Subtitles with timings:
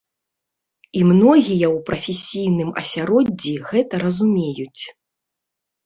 [1.01, 4.83] І многія ў прафесійным асяроддзі гэта разумеюць.